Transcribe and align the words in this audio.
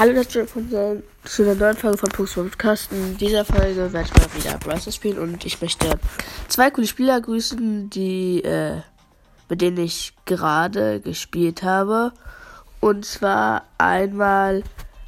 Hallo, 0.00 0.14
das 0.14 0.34
ist 0.34 0.50
von 0.50 0.66
zu 1.24 1.44
der 1.44 1.54
neuen 1.56 1.76
Folge 1.76 1.98
von 1.98 2.08
Pux 2.08 2.32
Podcast. 2.32 2.90
In 2.90 3.18
dieser 3.18 3.44
Folge 3.44 3.92
werde 3.92 4.08
ich 4.08 4.14
mal 4.14 4.34
wieder 4.34 4.56
Browser 4.56 4.92
spielen 4.92 5.18
und 5.18 5.44
ich 5.44 5.60
möchte 5.60 5.98
zwei 6.48 6.70
coole 6.70 6.86
Spieler 6.86 7.20
grüßen, 7.20 7.90
die, 7.90 8.42
äh, 8.42 8.80
mit 9.50 9.60
denen 9.60 9.76
ich 9.76 10.14
gerade 10.24 11.00
gespielt 11.00 11.62
habe. 11.62 12.12
Und 12.80 13.04
zwar 13.04 13.64
einmal, 13.76 14.62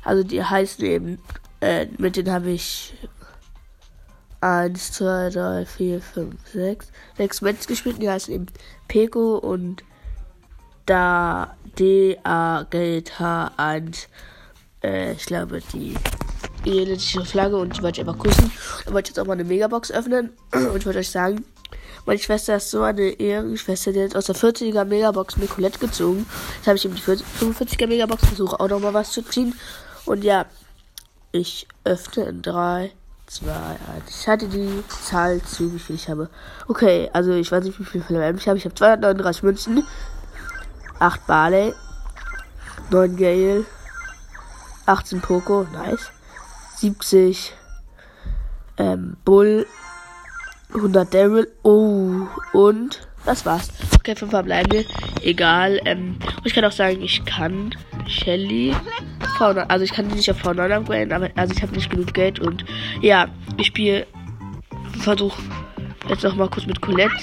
also 0.05 0.25
die 0.25 0.45
heißen 0.45 0.84
eben, 0.84 1.18
äh, 1.62 1.86
mit 1.96 2.16
denen 2.16 2.30
habe 2.30 2.50
ich 2.50 2.93
1, 4.43 4.93
2, 4.93 5.30
3, 5.30 5.64
4, 5.64 6.02
5, 6.02 6.34
6, 6.52 6.93
6 7.16 7.40
Matches 7.40 7.66
gespielt. 7.66 8.02
Die 8.02 8.11
heißen 8.11 8.34
eben 8.34 8.46
Peko 8.88 9.38
und 9.38 9.84
da 10.84 11.56
D 11.79 12.18
A 12.24 12.66
G 12.68 13.02
H 13.18 13.52
1 13.56 14.09
äh, 14.83 15.12
ich 15.12 15.27
glaube, 15.27 15.61
die 15.73 15.95
italienische 16.65 17.25
Flagge 17.25 17.56
und 17.56 17.77
die 17.77 17.83
wollte 17.83 18.01
ich 18.01 18.09
einfach 18.09 18.23
küssen. 18.23 18.51
Dann 18.84 18.95
wollte 18.95 19.11
ich 19.11 19.16
jetzt 19.16 19.20
auch 19.20 19.27
mal 19.27 19.34
eine 19.34 19.45
Megabox 19.45 19.91
öffnen. 19.91 20.33
Und 20.52 20.77
ich 20.77 20.87
wollte 20.87 21.01
euch 21.01 21.11
sagen, 21.11 21.45
meine 22.06 22.19
Schwester 22.19 22.56
ist 22.56 22.70
so 22.70 22.83
eine 22.83 23.11
Ehrenschwester, 23.11 23.92
die 23.92 24.03
hat 24.03 24.16
aus 24.16 24.27
der 24.27 24.34
40er 24.34 24.84
Megabox 24.84 25.37
eine 25.37 25.47
Colette 25.47 25.79
gezogen. 25.79 26.27
Jetzt 26.56 26.66
habe 26.66 26.77
ich 26.77 26.84
eben 26.84 26.95
die 26.95 27.01
45er 27.01 27.87
Megabox, 27.87 28.27
versuche 28.27 28.59
auch 28.59 28.69
noch 28.69 28.80
mal 28.80 28.95
was 28.95 29.12
zu 29.12 29.23
ziehen. 29.23 29.55
Und 30.05 30.25
ja, 30.25 30.47
ich 31.30 31.67
öffne 31.84 32.25
in 32.25 32.42
3, 32.42 32.92
2, 33.27 33.51
1. 33.53 33.78
Ich 34.09 34.28
hatte 34.28 34.48
die 34.48 34.83
Zahl 35.05 35.41
zu, 35.42 35.73
wie 35.73 35.78
viel 35.78 35.97
ich 35.97 36.09
habe. 36.09 36.28
Okay, 36.69 37.09
also 37.12 37.33
ich 37.33 37.51
weiß 37.51 37.64
nicht, 37.64 37.78
wie 37.78 37.84
viel 37.84 38.03
Fälle 38.03 38.30
ich 38.37 38.48
habe. 38.48 38.59
Ich 38.59 38.64
habe 38.64 38.75
239 38.75 39.42
Münzen, 39.45 39.87
8 40.98 41.27
Barley, 41.27 41.73
9 42.91 43.17
Gale, 43.17 43.64
18 44.86 45.20
Poco, 45.20 45.66
nice. 45.72 46.10
70 46.77 47.52
ähm, 48.78 49.16
Bull, 49.24 49.66
100 50.74 51.12
Daryl, 51.12 51.48
oh, 51.62 52.27
und 52.52 53.06
das 53.24 53.47
war's. 53.47 53.69
Okay, 53.97 54.16
5 54.16 54.30
bleiben 54.42 54.72
wir. 54.72 54.84
Egal, 55.22 55.80
ähm, 55.84 56.16
ich 56.44 56.55
kann 56.55 56.64
auch 56.64 56.72
sagen, 56.72 57.02
ich 57.02 57.24
kann 57.24 57.74
Shelly 58.08 58.74
V9, 59.39 59.66
also 59.69 59.84
ich 59.84 59.92
kann 59.92 60.08
die 60.08 60.16
nicht 60.16 60.30
auf 60.30 60.44
V9 60.44 60.72
upgraden, 60.72 61.12
aber 61.12 61.30
also 61.36 61.55
ich 61.55 61.62
habe 61.62 61.72
nicht 61.72 61.91
genug 61.91 62.12
Geld 62.12 62.41
und 62.41 62.64
ja, 63.00 63.28
ich 63.56 63.69
spiele, 63.69 64.06
versuche 64.98 65.41
jetzt 66.08 66.24
noch 66.24 66.34
mal 66.34 66.48
kurz 66.48 66.67
mit 66.67 66.80
Colette 66.80 67.14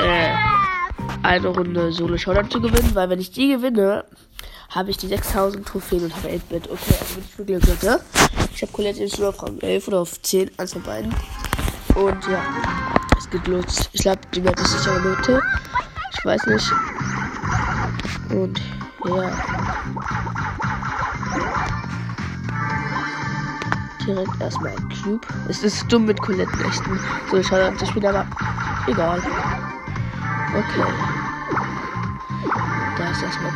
äh, 0.00 0.32
eine 1.22 1.48
Runde 1.48 1.92
Solo 1.92 2.16
Showdown 2.16 2.50
zu 2.50 2.60
gewinnen, 2.60 2.94
weil 2.94 3.10
wenn 3.10 3.20
ich 3.20 3.32
die 3.32 3.48
gewinne, 3.48 4.04
habe 4.70 4.90
ich 4.90 4.96
die 4.96 5.08
6000 5.08 5.66
Trophäen 5.66 6.04
und 6.04 6.14
habe 6.16 6.28
8-Bit. 6.28 6.70
Okay, 6.70 6.94
also 7.00 7.14
bin 7.14 7.24
ich 7.24 7.38
wirklich 7.38 7.60
Glück, 7.60 7.82
ne? 7.82 8.00
Ich 8.54 8.62
habe 8.62 8.72
Colette 8.72 9.00
jetzt 9.00 9.18
nur 9.18 9.28
auf 9.28 9.42
Rang 9.42 9.58
11 9.60 9.88
oder 9.88 10.00
auf 10.00 10.20
10, 10.22 10.50
eins 10.58 10.72
von 10.72 10.82
beiden. 10.82 11.14
Und 11.94 12.26
ja, 12.28 12.42
es 13.18 13.28
geht 13.30 13.46
los. 13.46 13.88
Ich 13.92 14.02
glaube, 14.02 14.20
die 14.34 14.40
Map 14.40 14.58
ist 14.58 14.72
sicher 14.72 14.98
Mitte. 15.00 15.40
Ich 16.18 16.24
weiß 16.24 16.46
nicht. 16.46 16.72
Und 18.30 18.60
ja. 19.04 19.30
Direkt 24.06 24.40
erstmal 24.40 24.72
ein 24.72 24.88
Cube. 25.02 25.26
Es 25.48 25.62
ist 25.62 25.84
dumm 25.90 26.04
mit 26.06 26.20
Colette 26.20 26.52
echt. 26.64 26.82
So, 27.30 27.36
ich 27.38 27.46
schaue 27.46 27.74
das 27.78 27.88
Spiel 27.88 28.06
aber 28.06 28.26
egal. 28.86 29.20
Okay. 30.54 31.15
Da 33.20 33.28
ist 33.28 33.38
erstmal. 33.40 33.52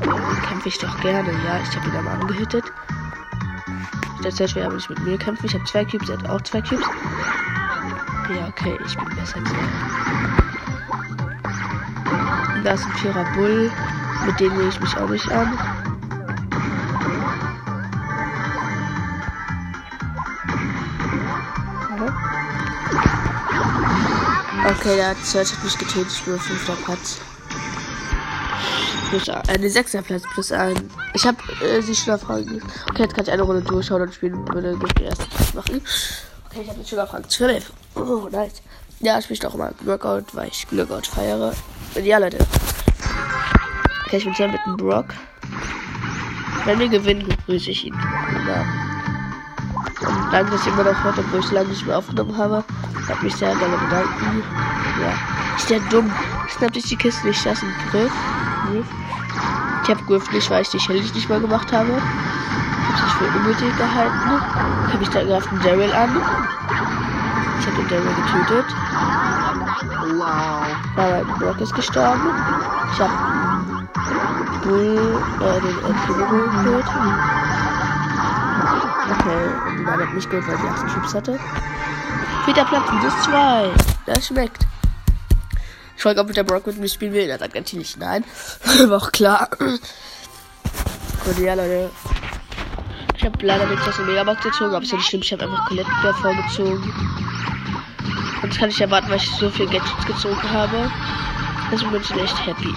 Den 0.00 0.42
kämpfe 0.42 0.68
ich 0.68 0.78
doch 0.78 1.00
gerne. 1.00 1.30
Ja, 1.44 1.60
ich 1.60 1.76
habe 1.76 1.88
ihn 1.88 1.96
aber 1.96 2.12
angehütet. 2.12 2.64
Der 4.22 4.32
Search 4.32 4.54
will 4.54 4.62
aber 4.62 4.76
nicht 4.76 4.88
mit 4.88 5.00
mir 5.00 5.18
kämpfen. 5.18 5.44
Ich 5.44 5.52
habe 5.54 5.64
zwei 5.64 5.84
Cubes, 5.84 6.08
er 6.08 6.16
hat 6.18 6.30
auch 6.30 6.40
zwei 6.42 6.62
Cubes. 6.62 6.86
Ja, 8.34 8.48
okay, 8.48 8.78
ich 8.86 8.96
bin 8.96 9.04
besser 9.16 9.36
als 9.38 9.52
er. 9.52 9.58
Da 12.62 12.72
ist 12.72 12.86
ein 12.86 12.92
Vierer 12.92 13.24
Bull. 13.34 13.70
Mit 14.24 14.40
dem 14.40 14.56
nehme 14.56 14.68
ich 14.70 14.80
mich 14.80 14.96
auch 14.96 15.10
nicht 15.10 15.30
an. 15.30 15.58
Okay, 24.66 24.96
der 24.96 25.14
Search 25.22 25.52
hat 25.52 25.62
mich 25.62 25.76
getötet. 25.76 26.10
Ich 26.10 26.22
bin 26.22 26.38
fünfter 26.38 26.74
Platz. 26.86 27.20
Plus 29.10 29.28
ein, 29.28 29.62
äh, 29.62 29.68
sechster 29.68 30.00
Platz 30.00 30.22
plus 30.32 30.52
ein. 30.52 30.90
Ich 31.12 31.26
habe 31.26 31.36
äh, 31.62 31.82
sie 31.82 31.94
Schülerfragen. 31.94 32.62
Okay, 32.88 33.02
jetzt 33.02 33.14
kann 33.14 33.24
ich 33.24 33.30
eine 33.30 33.42
Runde 33.42 33.60
durchschauen 33.60 34.00
und 34.00 34.14
spielen 34.14 34.48
würde 34.48 34.74
den 34.74 35.04
ersten 35.04 35.28
Platz 35.28 35.52
machen. 35.52 35.82
Okay, 36.46 36.62
ich 36.62 36.68
habe 36.68 36.78
jetzt 36.78 36.88
Schülerfragen 36.88 37.28
12. 37.28 37.72
Oh, 37.94 38.28
nice. 38.30 38.62
Ja, 39.00 39.18
ich 39.18 39.26
spiele 39.26 39.46
auch 39.46 39.54
mal 39.54 39.74
Workout, 39.82 40.34
weil 40.34 40.48
ich 40.48 40.66
Workout 40.70 41.08
feiere. 41.08 41.52
Und 41.94 42.04
ja, 42.06 42.16
Leute. 42.16 42.38
Okay, 44.06 44.16
ich 44.16 44.24
bin 44.24 44.32
hier 44.32 44.48
mit 44.48 44.60
dem 44.66 44.78
Brock. 44.78 45.08
Wenn 46.64 46.78
wir 46.78 46.88
gewinnen, 46.88 47.36
grüße 47.44 47.70
ich 47.70 47.84
ihn. 47.84 47.94
Ja. 48.48 48.64
Und 50.08 50.32
danke, 50.32 50.52
dass 50.52 50.66
ihr 50.66 50.72
immer 50.72 50.84
noch 50.84 51.04
hört, 51.04 51.18
obwohl 51.18 51.40
ich 51.40 51.50
lange 51.50 51.68
nicht 51.68 51.86
mehr 51.86 51.98
aufgenommen 51.98 52.38
habe. 52.38 52.64
Hat 53.08 53.22
mich 53.22 53.34
sehr 53.36 53.54
gerne 53.56 53.76
bedanken. 53.76 54.42
Ja. 55.00 55.56
Ist 55.56 55.70
der 55.70 55.80
dumm. 55.90 56.10
Schnappt 56.48 56.74
sich 56.74 56.84
die 56.84 56.96
Kiste 56.96 57.26
nicht. 57.26 57.44
Das 57.44 57.58
ist 57.58 57.64
ein 57.64 57.74
Griff. 57.90 58.12
Griff. 58.66 58.86
Ich 59.82 59.90
habe 59.90 60.02
Griff 60.04 60.30
nicht, 60.32 60.50
weil 60.50 60.62
ich 60.62 60.70
die 60.70 60.80
Shelly 60.80 61.00
nicht 61.00 61.28
mal 61.28 61.40
gemacht 61.40 61.70
habe. 61.72 61.92
Hab 61.92 62.98
sich 62.98 63.12
für 63.14 63.38
unnötig 63.38 63.76
gehalten. 63.76 64.40
Hab 64.92 65.02
ich 65.02 65.08
da 65.08 65.22
greift 65.22 65.48
einen 65.48 65.62
Daryl 65.62 65.92
an. 65.92 66.16
Ich 67.60 67.66
habe 67.66 67.76
den 67.76 67.88
Daryl 67.88 68.14
getötet. 68.14 68.66
Wow. 70.16 70.66
Aber 70.96 71.24
Brock 71.38 71.60
ist 71.60 71.74
gestorben. 71.74 72.30
Ich 72.92 73.00
habe 73.00 73.12
Bull, 74.62 75.20
äh, 75.40 75.60
den 75.60 75.78
Endgegner 75.84 76.26
geholt. 76.26 76.86
Okay, 79.10 79.78
und 79.78 79.84
dann 79.84 80.00
hat 80.00 80.14
mich 80.14 80.28
geholt, 80.28 80.48
weil 80.48 80.56
die 80.56 80.68
18 80.68 80.88
Chips 80.88 81.14
hatte. 81.14 81.38
Vierter 82.44 82.64
Platz, 82.66 82.84
das 83.02 83.22
zwei. 83.24 83.70
Das 84.06 84.26
schmeckt. 84.26 84.66
Ich 85.96 86.02
frage, 86.02 86.20
ob 86.20 86.32
der 86.32 86.42
Brock 86.42 86.66
mit 86.66 86.78
mir 86.78 86.88
spielen 86.88 87.14
will. 87.14 87.30
Er 87.30 87.38
sagt 87.38 87.54
natürlich 87.54 87.96
nein. 87.96 88.22
War 88.86 88.98
auch 88.98 89.12
klar. 89.12 89.48
Und 89.58 91.38
ja, 91.38 91.54
Leute. 91.54 91.90
Ich 93.16 93.24
habe 93.24 93.46
leider 93.46 93.66
nicht 93.66 93.88
aus 93.88 93.96
der 93.96 94.04
Megabox 94.04 94.42
gezogen, 94.42 94.74
aber 94.74 94.82
ist 94.82 94.90
ja 94.90 94.98
nicht 94.98 95.08
schlimm. 95.08 95.22
Ich 95.22 95.32
habe 95.32 95.44
einfach 95.44 95.66
Colette 95.68 95.90
davor 96.02 96.34
gezogen. 96.34 96.92
Und 98.42 98.52
das 98.52 98.58
kann 98.58 98.68
ich 98.68 98.80
erwarten, 98.80 99.08
weil 99.08 99.16
ich 99.16 99.30
so 99.30 99.48
viel 99.48 99.66
Gadgets 99.66 100.04
gezogen 100.06 100.50
habe. 100.50 100.90
Deswegen 101.72 101.92
bin 101.92 102.02
ich 102.02 102.10
echt 102.10 102.46
happy. 102.46 102.74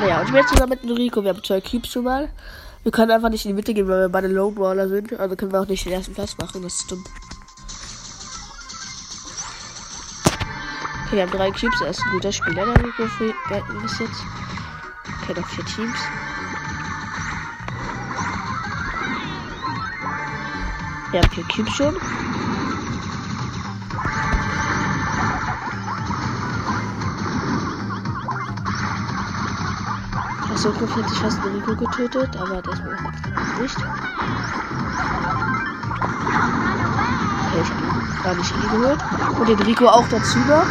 Naja, 0.00 0.20
und 0.20 0.26
ich 0.26 0.32
bin 0.32 0.40
jetzt 0.40 0.52
zusammen 0.54 0.70
mit 0.70 0.84
Enrico. 0.84 1.22
Wir 1.22 1.30
haben 1.30 1.44
zwei 1.44 1.60
Cubes 1.60 1.90
schon 1.90 2.04
mal. 2.04 2.30
Wir 2.82 2.92
können 2.92 3.10
einfach 3.10 3.28
nicht 3.28 3.44
in 3.44 3.50
die 3.50 3.54
Mitte 3.56 3.74
gehen, 3.74 3.86
weil 3.88 4.00
wir 4.00 4.08
beide 4.08 4.28
Low 4.28 4.50
Brawler 4.50 4.88
sind. 4.88 5.12
Also 5.20 5.36
können 5.36 5.52
wir 5.52 5.60
auch 5.60 5.68
nicht 5.68 5.84
den 5.84 5.92
ersten 5.92 6.14
Platz 6.14 6.38
machen. 6.38 6.62
Das 6.62 6.76
ist 6.76 6.90
dumm. 6.90 7.04
Okay, 11.10 11.16
wir 11.16 11.22
haben 11.24 11.32
drei 11.32 11.50
Cubes. 11.50 11.80
Er 11.80 11.90
ist 11.90 12.04
ein 12.04 12.10
guter 12.12 12.30
Spieler, 12.30 12.64
der 12.66 12.78
Rico 12.78 13.02
bis 13.82 13.98
jetzt. 13.98 14.22
Okay, 15.22 15.40
noch 15.40 15.48
vier 15.48 15.64
Teams. 15.64 15.98
Wir 21.10 21.20
haben 21.20 21.30
vier 21.30 21.44
Cubes 21.52 21.74
schon. 21.74 21.96
Achso, 30.52 30.70
Griff 30.70 30.94
hätte 30.94 31.12
ich 31.12 31.18
fast 31.18 31.42
den 31.42 31.56
Rico 31.56 31.74
getötet, 31.74 32.36
aber 32.36 32.62
das 32.62 32.78
war 32.84 33.60
nicht. 33.60 33.76
Okay, 36.00 37.62
ich 37.62 37.70
habe 37.70 38.22
gar 38.22 38.34
nicht 38.34 38.54
geholt. 38.54 39.00
Und 39.38 39.48
den 39.48 39.58
Rico 39.60 39.86
auch 39.86 40.08
dazu 40.08 40.38
noch. 40.40 40.66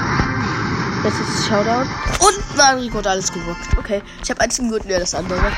Das 1.03 1.13
ist 1.19 1.47
Showdown. 1.47 1.87
Und 2.19 2.57
war 2.57 2.77
Rico 2.77 2.97
hat 2.97 3.07
alles 3.07 3.31
gewuppt. 3.31 3.77
Okay, 3.77 4.01
ich 4.21 4.29
habe 4.29 4.41
eins 4.41 4.59
im 4.59 4.69
Guten, 4.69 4.89
ja, 4.89 4.99
das 4.99 5.15
andere. 5.15 5.51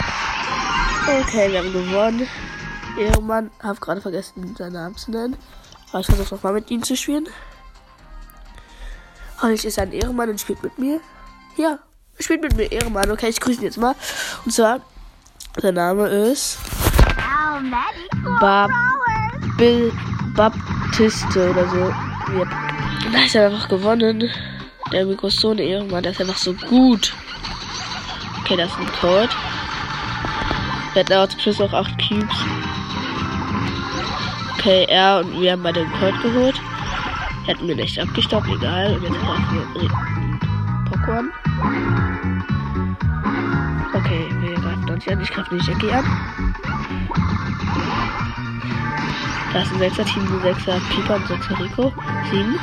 Okay, 1.07 1.51
wir 1.51 1.59
haben 1.59 1.73
gewonnen. 1.73 2.27
Ehrenmann, 2.97 3.49
habe 3.63 3.79
gerade 3.79 4.01
vergessen, 4.01 4.55
seinen 4.57 4.73
Namen 4.73 4.97
zu 4.97 5.11
nennen. 5.11 5.37
Aber 5.89 5.99
ich 6.01 6.05
versuche 6.05 6.35
nochmal 6.35 6.53
mit 6.53 6.69
ihm 6.69 6.83
zu 6.83 6.95
spielen. 6.95 7.27
Heute 9.41 9.67
ist 9.67 9.79
ein 9.79 9.91
Ehrenmann 9.91 10.29
und 10.29 10.39
spielt 10.39 10.61
mit 10.61 10.77
mir. 10.77 10.99
Ja, 11.57 11.79
spielt 12.19 12.41
mit 12.41 12.55
mir 12.55 12.71
Ehrenmann. 12.71 13.09
Okay, 13.11 13.29
ich 13.29 13.39
grüße 13.39 13.59
ihn 13.59 13.65
jetzt 13.65 13.77
mal. 13.77 13.95
Und 14.45 14.51
zwar, 14.51 14.81
der 15.61 15.71
Name 15.71 16.07
ist 16.07 16.59
Bab 18.39 18.69
Bill 19.61 19.93
Baptiste 20.33 21.51
oder 21.51 21.67
so. 21.69 21.93
Yep. 22.33 22.47
Da 23.13 23.19
ist 23.19 23.35
er 23.35 23.45
einfach 23.45 23.69
gewonnen. 23.69 24.27
Der 24.91 25.01
eine 25.01 25.15
Ehrenmann, 25.61 26.01
der 26.01 26.13
ist 26.13 26.19
einfach 26.19 26.35
so 26.35 26.51
gut. 26.67 27.13
Okay, 28.39 28.57
das 28.57 28.71
ist 28.71 28.79
ein 28.79 28.87
Code. 28.99 29.29
Der 30.95 31.03
hat 31.03 31.09
laut 31.09 31.37
Plus 31.37 31.61
auch 31.61 31.73
8 31.73 31.91
Cubes. 31.99 32.35
Okay, 34.57 34.87
er 34.89 35.19
und 35.19 35.39
wir 35.39 35.51
haben 35.51 35.61
beide 35.61 35.81
den 35.81 35.91
Colt 35.91 36.19
geholt. 36.23 36.59
Hätten 37.45 37.67
wir 37.67 37.75
nicht 37.75 37.99
abgestoppt, 37.99 38.47
egal. 38.47 38.95
Und 38.95 39.03
jetzt 39.03 39.19
greifen 39.19 39.63
wir 39.75 39.89
Pokémon. 40.89 41.29
Okay, 43.93 44.25
wir 44.39 44.55
greifen 44.55 44.89
uns 44.89 45.07
an. 45.07 45.21
Ich 45.21 45.29
greife 45.29 45.55
die 45.55 45.63
Jackie 45.63 45.91
an. 45.91 46.51
Da 49.53 49.61
ist 49.61 49.71
ein 49.73 49.81
6er 49.81 50.05
Team, 50.05 50.23
ein 50.23 50.55
6er 50.55 50.79
Pieper 50.89 51.15
und 51.15 51.29
ein 51.29 51.41
6er 51.41 51.59
Rico. 51.59 51.93
7. 52.31 52.59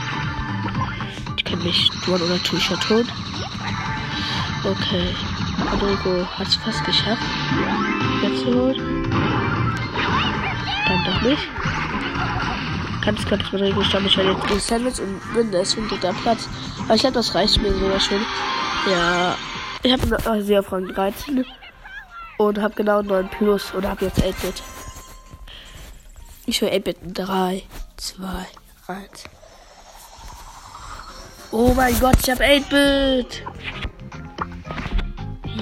Die 1.38 1.44
können 1.44 1.62
mich 1.62 1.90
tun 2.04 2.14
oder 2.14 2.34
ich 2.36 2.70
ja 2.70 2.76
tot. 2.76 3.06
Okay. 4.64 5.14
Rodrigo 5.70 6.26
hat 6.38 6.46
es 6.46 6.56
fast 6.56 6.84
geschafft. 6.84 7.22
Jetzt 8.22 8.40
zu 8.40 8.54
holen. 8.54 9.10
Dann 10.86 11.04
doch 11.04 11.20
nicht. 11.22 11.48
Ganz 13.04 13.24
knapp 13.24 13.40
ist 13.40 13.52
Rodrigo 13.52 13.82
stand 13.82 14.06
ich 14.06 14.16
jetzt 14.16 14.50
in 14.50 14.60
Sandwich 14.60 15.00
und 15.00 15.34
bin 15.34 15.50
deswegen 15.50 15.88
dritter 15.88 16.12
Platz. 16.22 16.48
Aber 16.84 16.94
ich 16.94 17.00
glaube, 17.00 17.14
das 17.14 17.34
reicht 17.34 17.60
mir 17.60 17.72
sogar 17.72 18.00
schon. 18.00 18.20
Ja. 18.90 19.34
Ich 19.82 19.92
habe 19.92 20.42
sehr 20.42 20.60
auf 20.60 20.72
Rang 20.72 20.88
13 20.88 21.44
und 22.38 22.58
habe 22.60 22.74
genau 22.74 23.02
9 23.02 23.28
plus 23.28 23.72
und 23.72 23.86
habe 23.86 24.06
jetzt 24.06 24.20
8-Bit. 24.22 24.62
Ich 26.48 26.62
höre 26.62 26.70
8-Bit 26.70 26.96
3, 27.12 27.62
2, 27.98 28.24
1. 28.86 29.24
Oh 31.52 31.74
mein 31.74 32.00
Gott, 32.00 32.16
ich 32.22 32.30
habe 32.30 32.42
8-Bit! 32.42 33.44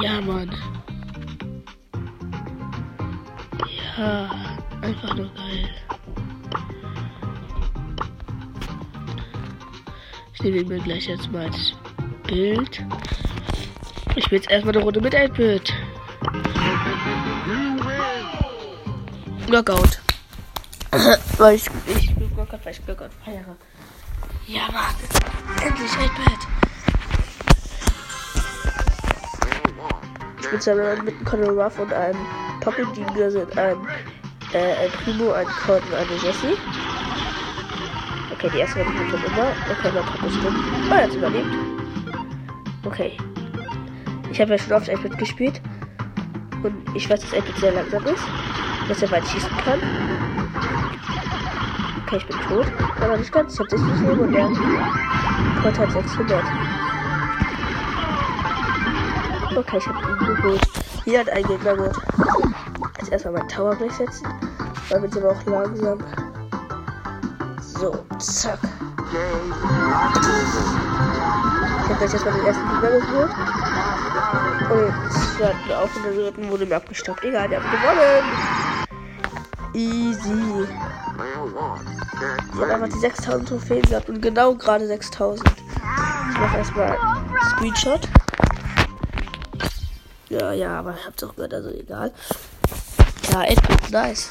Ja, 0.00 0.20
Mann. 0.20 0.54
Ja, 3.98 4.30
einfach 4.80 5.14
nur 5.16 5.28
geil. 5.34 5.68
Ich 10.34 10.42
nehme 10.44 10.62
mir 10.62 10.78
gleich 10.78 11.08
jetzt 11.08 11.32
mal 11.32 11.46
als 11.46 11.72
Bild. 12.28 12.84
Ich 14.14 14.24
spiele 14.24 14.40
jetzt 14.40 14.50
erstmal 14.52 14.76
eine 14.76 14.84
Runde 14.84 15.00
mit 15.00 15.16
8-Bit. 15.16 15.74
Knockout. 19.46 20.05
weil 21.38 21.56
ich, 21.56 21.66
ich 21.86 22.10
spiele 22.10 22.28
Knockout, 22.28 22.64
weil 22.64 22.72
ich 22.72 22.84
Knockout 22.84 23.10
feiere. 23.24 23.56
Ja, 24.46 24.62
Mann. 24.72 24.94
Endlich 25.62 25.90
8-Bit. 25.90 26.38
Ich 30.40 30.50
bin 30.50 30.60
zusammen 30.60 31.04
mit 31.04 31.24
Conor 31.24 31.64
Ruff 31.64 31.78
und 31.78 31.92
einem 31.92 32.18
Pocket 32.60 32.86
Diener 32.96 33.30
sind 33.30 33.58
ein, 33.58 33.76
äh, 34.52 34.84
ein 34.84 34.90
Primo, 35.02 35.32
ein 35.32 35.46
Cord 35.46 35.82
und 35.86 35.94
eine 35.94 36.22
Jessie. 36.22 36.56
Okay, 38.32 38.50
die 38.54 38.58
erste 38.58 38.78
Runde 38.80 39.10
schon 39.10 39.24
immer. 39.24 39.48
Okay, 39.70 39.90
mein 39.92 40.04
Papa 40.04 40.26
drin. 40.26 40.54
Oh, 40.88 40.94
er 40.94 41.02
hat 41.02 41.14
überlebt. 41.14 41.46
Okay. 42.84 43.16
Ich 44.30 44.40
habe 44.40 44.52
ja 44.52 44.58
schon 44.58 44.72
oft 44.74 44.88
8 44.88 45.18
gespielt. 45.18 45.60
Und 46.62 46.76
ich 46.94 47.10
weiß, 47.10 47.20
dass 47.20 47.34
8 47.34 47.58
sehr 47.58 47.72
langsam 47.72 48.04
ist. 48.06 48.22
Dass 48.88 49.02
er 49.02 49.10
weit 49.10 49.26
schießen 49.26 49.50
kann. 49.64 49.80
Okay, 52.06 52.18
ich 52.18 52.26
bin 52.26 52.38
tot. 52.48 52.66
Aber 53.02 53.16
nicht 53.16 53.32
ganz. 53.32 53.54
Ich 53.54 53.58
habe 53.58 53.70
60 53.70 54.00
Leben 54.00 54.20
und 54.20 54.32
der 54.32 54.48
Cord 55.60 55.76
hat 55.76 55.90
600. 55.90 56.44
Okay, 59.56 59.78
ich 59.78 59.88
habe 59.88 59.98
ihn 59.98 60.18
geholt. 60.36 60.60
Hier 61.04 61.18
hat 61.20 61.30
ein 61.30 61.42
Gegner 61.42 61.74
geholt. 61.74 61.96
Jetzt 62.98 63.10
erstmal 63.10 63.34
mein 63.34 63.48
Tower 63.48 63.74
durchsetzen. 63.74 64.28
Dann 64.88 65.02
wird 65.02 65.16
aber 65.16 65.30
auch 65.30 65.44
langsam. 65.46 65.98
So, 67.60 68.04
zack. 68.18 68.60
Ich 71.82 71.90
habe 71.90 72.02
jetzt 72.02 72.14
erstmal 72.14 72.34
den 72.34 72.46
ersten 72.46 72.68
Gegner 72.68 73.00
geholt. 73.00 73.30
Und 74.70 74.94
jetzt 75.10 75.40
warten 75.40 75.66
wir 75.66 75.78
auf 75.80 75.96
und 75.96 76.04
der 76.04 76.12
dritten 76.12 76.50
wurde 76.50 76.66
mir 76.66 76.76
abgestoppt. 76.76 77.24
Egal, 77.24 77.48
der 77.48 77.60
hat 77.60 77.70
gewonnen. 77.72 78.24
Easy. 79.74 80.66
Ich 81.16 82.60
habe 82.60 82.74
einfach 82.74 82.88
die 82.88 82.98
6000 82.98 83.48
Trophäen 83.48 83.82
gehabt 83.82 84.08
und 84.08 84.20
genau 84.20 84.54
gerade 84.54 84.86
6000. 84.86 85.48
Ich 86.30 86.38
mache 86.38 86.58
erstmal 86.58 86.98
Screenshot. 87.50 88.00
Ja, 90.28 90.52
ja, 90.52 90.78
aber 90.78 90.94
ich 90.98 91.06
hab's 91.06 91.22
auch 91.24 91.34
gehört, 91.34 91.54
also 91.54 91.70
egal. 91.70 92.12
Ja, 93.32 93.44
Edmund, 93.44 93.90
nice. 93.90 94.30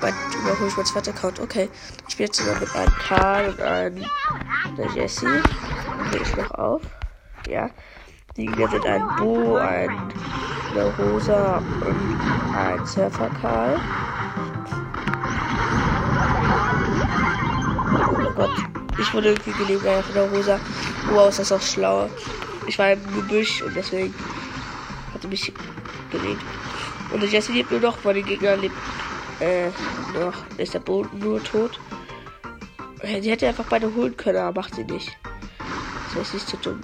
Mein, 0.00 0.14
überhole 0.40 0.68
ich 0.68 0.76
mein 0.76 0.86
zweiter 0.86 1.10
Account. 1.10 1.40
Okay. 1.40 1.68
Ich 2.08 2.16
bin 2.16 2.26
jetzt 2.26 2.38
sogar 2.38 2.58
mit 2.58 2.74
einem 2.74 2.92
Karl 2.92 3.50
und 3.50 3.60
einem 3.60 4.04
der 4.78 4.86
Jesse. 4.94 5.42
Dann 6.12 6.22
ich 6.22 6.36
noch 6.36 6.50
auf. 6.52 6.82
Ja. 7.46 7.68
Die 8.36 8.46
Gegner 8.46 8.68
sind 8.70 8.86
ein 8.86 9.06
Bo, 9.18 9.56
ein 9.56 9.90
eine 10.72 10.84
Rosa 10.96 11.58
und 11.58 12.56
ein 12.56 12.86
Surfer 12.86 13.30
Karl. 13.40 13.78
Gott. 18.40 18.50
Ich 18.98 19.12
wurde 19.12 19.28
irgendwie 19.28 19.52
gelebt 19.52 19.82
von 19.82 20.14
der 20.14 20.30
Rosa. 20.30 20.58
Wow, 21.10 21.28
ist 21.28 21.40
das 21.40 21.52
auch 21.52 21.60
schlau. 21.60 22.08
Ich 22.66 22.78
war 22.78 22.92
im 22.92 23.14
Gebüsch 23.14 23.60
und 23.60 23.76
deswegen 23.76 24.14
hat 25.12 25.22
er 25.22 25.28
mich 25.28 25.52
gelegt. 26.10 26.40
Und 27.12 27.22
der 27.22 27.28
Jesse 27.28 27.52
lebt 27.52 27.70
nur 27.70 27.80
noch, 27.80 28.02
weil 28.02 28.14
die 28.14 28.22
Gegner 28.22 28.56
lebt 28.56 28.74
äh, 29.40 29.68
noch. 30.18 30.32
Ist 30.56 30.72
der 30.72 30.80
Boden 30.80 31.18
nur 31.18 31.42
tot. 31.44 31.78
Sie 33.02 33.30
hätte 33.30 33.46
einfach 33.46 33.66
beide 33.68 33.94
holen 33.94 34.16
können, 34.16 34.38
aber 34.38 34.60
macht 34.60 34.74
sie 34.74 34.84
nicht. 34.84 35.14
Sie 36.14 36.36
ist 36.36 36.48
zu 36.48 36.56
dumm. 36.56 36.80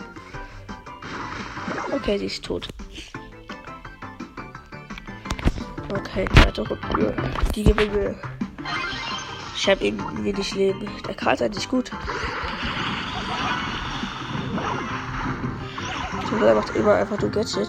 Okay, 1.91 2.19
sie 2.19 2.27
ist 2.27 2.45
tot. 2.45 2.69
Okay, 5.89 6.27
zweite 6.35 6.69
Runde. 6.69 7.17
Die 7.55 7.63
Gewinne. 7.63 8.36
Ich 9.67 9.73
habe 9.73 9.85
eben 9.85 10.25
wenig 10.25 10.55
Leben. 10.55 10.89
Der 11.09 11.15
Karl 11.17 11.35
ist 11.35 11.43
eigentlich 11.43 11.69
gut. 11.69 11.91
Der 16.41 16.55
macht 16.55 16.77
immer 16.77 16.95
einfach 16.95 17.21
nur 17.21 17.33
Gadget. 17.33 17.69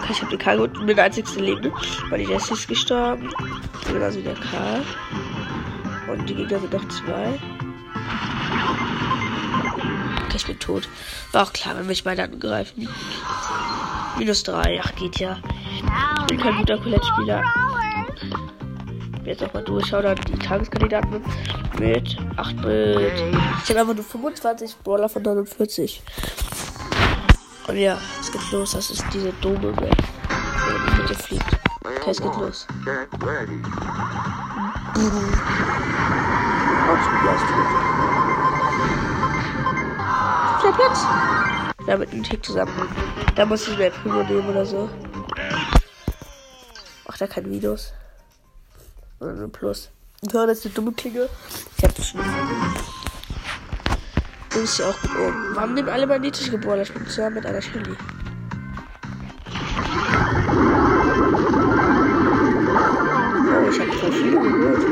Okay, 0.00 0.12
ich 0.12 0.22
habe 0.22 0.30
den 0.30 0.38
Karl 0.38 0.56
gut 0.56 0.82
mit 0.86 0.96
der 0.96 1.04
einzigste 1.04 1.40
Leben, 1.40 1.70
weil 2.08 2.20
die 2.24 2.30
Jessie 2.30 2.54
ist 2.54 2.66
gestorben. 2.66 3.28
Genauso 3.92 4.20
wie 4.20 4.22
der 4.22 4.36
Karl. 4.36 4.82
Und 6.10 6.26
die 6.26 6.34
Gegner 6.34 6.60
sind 6.60 6.72
noch 6.72 6.88
zwei. 6.88 7.38
Okay, 10.24 10.36
ich 10.36 10.46
bin 10.46 10.58
tot. 10.58 10.88
War 11.32 11.42
auch 11.42 11.52
klar, 11.52 11.76
wenn 11.76 11.88
mich 11.88 12.04
beide 12.04 12.22
angreifen. 12.22 12.88
Minus 14.18 14.44
drei, 14.44 14.80
ach 14.82 14.94
geht 14.94 15.20
ja. 15.20 15.36
Bin 16.28 16.38
kein 16.38 16.56
guter 16.56 16.78
Colette-Spieler. 16.78 17.42
Jetzt 19.24 19.42
auch 19.42 19.54
mal 19.54 19.62
durchschauen, 19.64 20.02
dann 20.02 20.16
die 20.28 20.38
Tageskandidaten 20.38 21.24
mit 21.78 22.16
8 22.36 22.62
Bit. 22.62 23.12
Ich 23.62 23.70
habe 23.70 23.80
einfach 23.80 23.94
nur 23.94 24.04
25 24.04 24.76
Brawler 24.84 25.08
von 25.08 25.22
49. 25.22 26.02
Und 27.66 27.76
ja, 27.76 27.96
es 28.20 28.30
geht 28.30 28.52
los. 28.52 28.72
Das 28.72 28.90
ist 28.90 29.02
diese 29.12 29.32
doofe 29.40 29.74
Welt, 29.80 30.02
wo 30.66 30.90
die 30.90 31.00
Mitte 31.00 31.14
fliegt. 31.14 31.58
Okay, 31.82 32.10
es 32.10 32.20
geht 32.20 32.36
los. 32.36 32.66
Der 40.62 40.72
Platz. 40.72 41.06
Da 41.86 41.96
mit 41.96 42.10
Tick 42.24 42.44
zusammen. 42.44 42.72
Da 43.34 43.46
muss 43.46 43.66
ich 43.68 43.78
mir 43.78 43.90
Primo 43.90 44.22
nehmen 44.22 44.48
oder 44.50 44.66
so. 44.66 44.88
Macht 47.14 47.20
er 47.20 47.28
keine 47.28 47.48
Videos. 47.48 47.92
Oder 49.20 49.34
ein 49.34 49.52
Plus. 49.52 49.88
Ich 50.20 50.32
höre 50.32 50.48
jetzt 50.48 50.64
eine 50.64 50.74
dumme 50.74 50.90
Klinge. 50.90 51.28
Ich 51.78 51.84
hab 51.84 51.94
das 51.94 52.08
schon. 52.08 52.20
Das 54.50 54.58
ist 54.58 54.78
ja 54.78 54.86
auch 54.88 55.00
gut 55.00 55.12
oben. 55.20 55.54
Warum 55.54 55.74
nehmen 55.74 55.88
alle 55.90 56.08
magnetisch 56.08 56.50
geboren? 56.50 56.80
Ich 56.80 56.92
bin 56.92 57.06
zusammen 57.06 57.36
mit 57.36 57.46
einer 57.46 57.62
Shelly. 57.62 57.94
Oh, 63.46 63.68
ich 63.70 63.78
hab 63.78 63.94
voll 63.94 64.12
viele 64.12 64.40
geholt. 64.40 64.82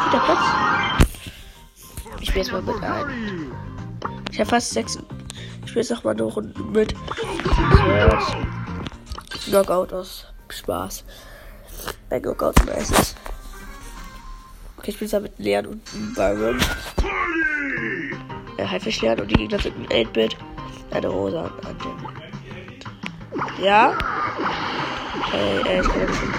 Vierter 0.00 0.24
Platz. 0.24 0.44
Ich 2.20 2.28
spiele 2.28 2.42
jetzt 2.42 2.52
mal 2.52 2.62
mit 2.62 2.82
ein. 2.82 3.52
Ich 4.32 4.40
habe 4.40 4.48
fast 4.48 4.70
sechs. 4.70 4.96
Ich 4.96 5.68
spiele 5.68 5.82
jetzt 5.82 5.90
noch 5.90 6.04
mal 6.04 6.12
eine 6.12 6.22
Runde 6.22 6.58
mit. 6.62 6.94
Knockout 9.46 9.92
aus 9.92 10.26
Spaß. 10.48 11.04
Bei 12.10 12.18
Knockout 12.18 12.54
meistens. 12.66 13.14
Okay, 14.76 14.90
ich 14.90 14.98
bin 14.98 15.08
da 15.08 15.20
mit 15.20 15.38
Leon 15.38 15.66
und 15.66 16.14
Byron. 16.14 16.60
Äh, 18.56 18.66
Haifisch 18.66 19.00
Leon 19.02 19.20
und 19.20 19.30
die 19.30 19.34
Gegner 19.34 19.58
sind 19.58 19.76
ein 19.76 20.06
8-Bit, 20.06 20.36
Eine 20.90 21.08
Rosa 21.08 21.44
an 21.44 21.78
dem. 21.78 23.64
Ja? 23.64 23.96
Okay, 25.26 25.68
äh, 25.68 25.80
ich 25.80 25.88
kann 25.88 26.00
ja 26.00 26.08
schon. 26.08 26.32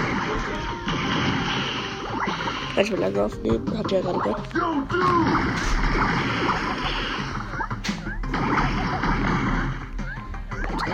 Kann 2.74 2.84
ich 2.84 2.90
mal 2.90 3.00
lange 3.00 3.24
aufnehmen? 3.24 3.78
Habt 3.78 3.92
ihr 3.92 3.98
ja 3.98 4.04
gerade 4.04 4.18
gehört. 4.18 4.40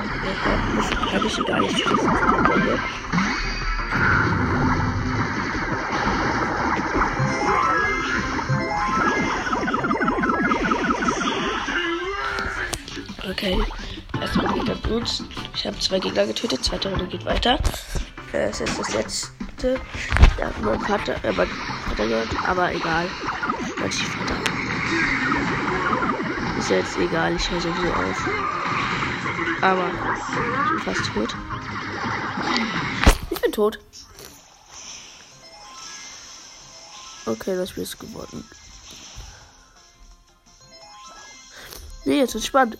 Das 0.04 0.90
kann 1.10 1.26
ich 1.26 1.46
gar 1.46 1.60
nicht 1.60 1.78
schießen. 1.78 2.10
Okay, 13.30 13.58
erstmal 14.20 14.52
geht 14.54 14.68
er 14.68 14.74
Blut. 14.76 15.22
Ich 15.54 15.66
habe 15.66 15.78
zwei 15.78 15.98
Gegner 15.98 16.26
getötet, 16.26 16.64
zweite 16.64 16.90
Runde 16.90 17.06
geht 17.06 17.24
weiter. 17.24 17.58
Äh, 18.32 18.48
es 18.50 18.60
ist 18.60 18.78
das 18.78 18.92
letzte. 18.94 19.80
Da 20.36 20.46
hat 20.46 20.62
mein 20.62 20.80
Vater, 20.80 21.14
äh, 21.24 21.32
mein 21.32 21.48
Vater 21.88 22.06
gehört, 22.06 22.28
aber 22.46 22.72
egal. 22.72 23.06
Mein 23.78 23.92
Stiefvater. 23.92 24.34
Ist 26.58 26.70
jetzt 26.70 26.98
egal, 26.98 27.34
ich 27.34 27.50
höre 27.50 27.60
sowieso 27.60 27.92
auf. 27.92 28.28
Aber 29.64 29.88
ich 29.88 30.84
bin 30.84 30.94
fast 30.94 31.10
tot. 31.14 31.34
Ich 33.30 33.40
bin 33.40 33.50
tot. 33.50 33.78
Okay, 37.24 37.56
das 37.56 37.70
Spiel 37.70 37.84
ist 37.84 37.98
geworden. 37.98 38.46
Nee, 42.04 42.18
jetzt 42.18 42.34
ist 42.34 42.44
spannend. 42.44 42.76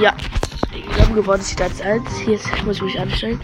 Ja, 0.00 0.16
wir 0.72 1.02
haben 1.04 1.14
gewonnen, 1.14 1.42
sieht 1.42 1.60
als 1.60 1.82
1. 1.82 2.02
Jetzt 2.26 2.64
muss 2.64 2.76
ich 2.76 2.82
mich 2.82 2.98
anstellen. 2.98 3.38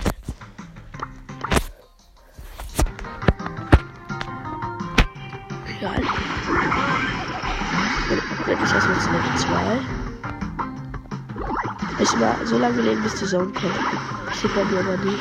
So 12.52 12.58
lange 12.58 12.82
leben, 12.82 13.02
bis 13.02 13.14
die 13.14 13.24
Zone 13.24 13.46
kommt. 13.46 13.78
Das 14.26 14.40
sieht 14.40 14.54
man 14.54 14.70
mir 14.70 14.80
aber 14.80 14.96
nie. 14.98 15.18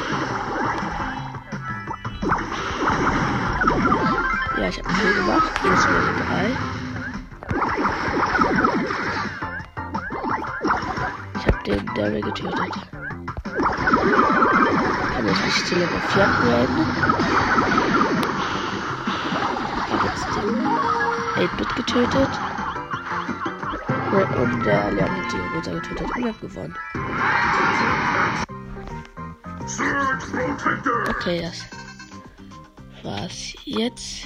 Ja, 4.60 4.68
ich 4.68 4.78
habe 4.78 4.94
viel 4.94 5.14
gemacht. 5.14 5.52
Jetzt 5.64 5.88
Level 5.88 6.14
3. 6.28 6.72
den 11.68 11.86
Daryl 11.94 12.22
getötet. 12.22 12.74
Kann 15.14 15.28
ich 15.28 15.46
nicht 15.46 15.68
zu 15.68 15.76
Level 15.76 16.02
4 16.10 16.24
upgraden? 16.24 16.86
Hab 19.92 20.04
jetzt 20.04 20.28
den 20.36 21.48
8-Bit 21.48 21.76
getötet. 21.76 22.32
Und 24.12 24.66
der 24.66 24.92
Leon 24.92 25.10
hat 25.10 25.32
die 25.32 25.56
Rosa 25.56 25.72
getötet 25.72 26.08
und 26.16 26.26
hab 26.26 26.42
gewonnen. 26.42 26.76
Okay, 31.10 31.42
das 31.42 31.62
war's 33.04 33.54
jetzt. 33.66 34.26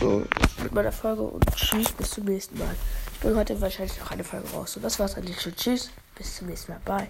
So, 0.00 0.24
mit 0.62 0.72
meiner 0.72 0.92
Folge 0.92 1.22
und 1.22 1.44
tschüss, 1.54 1.92
bis 1.92 2.10
zum 2.10 2.24
nächsten 2.24 2.58
Mal. 2.58 2.74
Ich 3.12 3.20
bringe 3.20 3.36
heute 3.36 3.60
wahrscheinlich 3.60 3.98
noch 3.98 4.10
eine 4.10 4.24
Folge 4.24 4.48
raus. 4.50 4.76
Und 4.76 4.82
das 4.82 4.98
war's 4.98 5.16
eigentlich 5.16 5.40
schon. 5.40 5.54
Tschüss, 5.54 5.90
bis 6.14 6.36
zum 6.36 6.48
nächsten 6.48 6.72
Mal. 6.72 6.80
Bye. 6.84 7.08